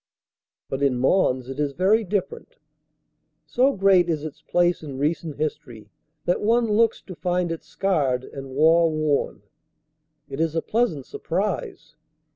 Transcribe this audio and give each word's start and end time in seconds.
But 0.67 0.81
in 0.81 0.97
Mons 0.97 1.47
it 1.47 1.59
is 1.59 1.73
very 1.73 2.03
different. 2.03 2.57
So 3.45 3.73
great 3.73 4.09
is 4.09 4.25
its 4.25 4.41
place 4.41 4.81
in 4.81 4.97
recent 4.97 5.35
history 5.37 5.91
that 6.25 6.41
one 6.41 6.65
looks 6.65 7.03
to 7.03 7.13
find 7.13 7.51
it 7.51 7.63
scarred 7.63 8.23
and 8.23 8.47
warworn. 8.55 9.43
It 10.27 10.39
is 10.39 10.55
a 10.55 10.61
pleasant 10.63 11.05
surprise. 11.05 11.93